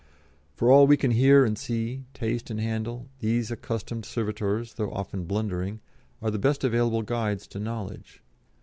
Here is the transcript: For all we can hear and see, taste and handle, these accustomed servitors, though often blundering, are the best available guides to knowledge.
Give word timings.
For 0.55 0.71
all 0.71 0.87
we 0.87 0.97
can 0.97 1.11
hear 1.11 1.45
and 1.45 1.55
see, 1.55 2.05
taste 2.15 2.49
and 2.49 2.59
handle, 2.59 3.07
these 3.19 3.51
accustomed 3.51 4.03
servitors, 4.03 4.73
though 4.73 4.89
often 4.91 5.25
blundering, 5.25 5.79
are 6.23 6.31
the 6.31 6.39
best 6.39 6.63
available 6.63 7.03
guides 7.03 7.45
to 7.49 7.59
knowledge. 7.59 8.23